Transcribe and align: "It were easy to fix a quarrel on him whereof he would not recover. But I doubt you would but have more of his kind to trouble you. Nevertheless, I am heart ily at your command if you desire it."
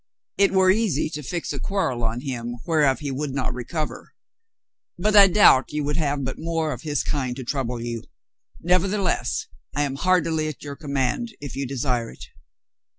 "It 0.39 0.51
were 0.51 0.71
easy 0.71 1.11
to 1.11 1.21
fix 1.21 1.53
a 1.53 1.59
quarrel 1.59 2.03
on 2.03 2.21
him 2.21 2.57
whereof 2.65 3.01
he 3.01 3.11
would 3.11 3.35
not 3.35 3.53
recover. 3.53 4.15
But 4.97 5.15
I 5.15 5.27
doubt 5.27 5.71
you 5.73 5.83
would 5.83 5.97
but 5.97 6.03
have 6.03 6.37
more 6.39 6.73
of 6.73 6.81
his 6.81 7.03
kind 7.03 7.35
to 7.35 7.43
trouble 7.43 7.79
you. 7.79 8.05
Nevertheless, 8.61 9.45
I 9.75 9.83
am 9.83 9.97
heart 9.97 10.25
ily 10.25 10.47
at 10.47 10.63
your 10.63 10.75
command 10.75 11.35
if 11.39 11.55
you 11.55 11.67
desire 11.67 12.09
it." 12.09 12.25